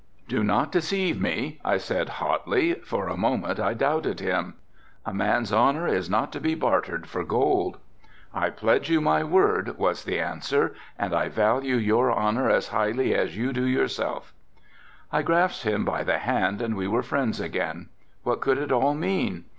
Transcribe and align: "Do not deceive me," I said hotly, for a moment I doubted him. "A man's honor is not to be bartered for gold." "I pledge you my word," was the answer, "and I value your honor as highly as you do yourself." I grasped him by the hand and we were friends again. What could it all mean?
"Do 0.27 0.43
not 0.43 0.71
deceive 0.71 1.21
me," 1.21 1.59
I 1.63 1.77
said 1.77 2.09
hotly, 2.09 2.73
for 2.73 3.07
a 3.07 3.15
moment 3.15 3.59
I 3.59 3.75
doubted 3.75 4.19
him. 4.19 4.55
"A 5.05 5.13
man's 5.13 5.53
honor 5.53 5.87
is 5.87 6.09
not 6.09 6.31
to 6.31 6.39
be 6.39 6.55
bartered 6.55 7.05
for 7.05 7.23
gold." 7.23 7.77
"I 8.33 8.49
pledge 8.49 8.89
you 8.89 8.99
my 8.99 9.23
word," 9.23 9.77
was 9.77 10.03
the 10.03 10.19
answer, 10.19 10.73
"and 10.97 11.13
I 11.13 11.27
value 11.29 11.75
your 11.75 12.09
honor 12.11 12.49
as 12.49 12.69
highly 12.69 13.13
as 13.13 13.37
you 13.37 13.53
do 13.53 13.63
yourself." 13.67 14.33
I 15.11 15.21
grasped 15.21 15.65
him 15.65 15.85
by 15.85 16.03
the 16.03 16.17
hand 16.17 16.63
and 16.63 16.75
we 16.75 16.87
were 16.87 17.03
friends 17.03 17.39
again. 17.39 17.89
What 18.23 18.41
could 18.41 18.57
it 18.57 18.71
all 18.71 18.95
mean? 18.95 19.45